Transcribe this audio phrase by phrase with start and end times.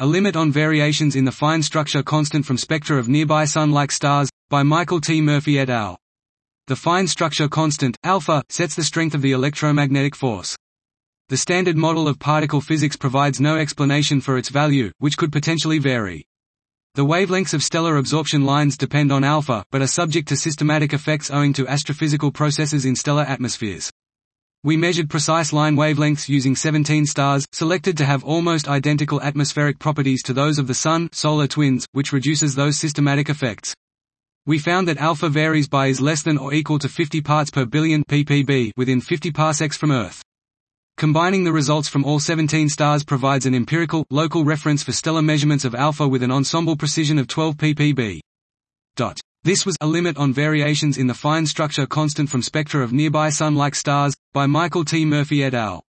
[0.00, 4.30] A limit on variations in the fine structure constant from spectra of nearby Sun-like stars,
[4.48, 5.20] by Michael T.
[5.20, 5.98] Murphy et al.
[6.68, 10.56] The fine structure constant, alpha, sets the strength of the electromagnetic force.
[11.30, 15.80] The standard model of particle physics provides no explanation for its value, which could potentially
[15.80, 16.28] vary.
[16.94, 21.28] The wavelengths of stellar absorption lines depend on alpha, but are subject to systematic effects
[21.28, 23.90] owing to astrophysical processes in stellar atmospheres.
[24.64, 30.20] We measured precise line wavelengths using 17 stars, selected to have almost identical atmospheric properties
[30.24, 33.72] to those of the Sun solar twins, which reduces those systematic effects.
[34.46, 37.66] We found that alpha varies by is less than or equal to 50 parts per
[37.66, 40.22] billion ppb within 50 parsecs from Earth.
[40.96, 45.64] Combining the results from all 17 stars provides an empirical, local reference for stellar measurements
[45.64, 48.18] of alpha with an ensemble precision of 12 ppb.
[48.96, 49.20] Dot.
[49.44, 53.30] This was a limit on variations in the fine structure constant from spectra of nearby
[53.30, 55.04] Sun-like stars, by Michael T.
[55.04, 55.87] Murphy et al.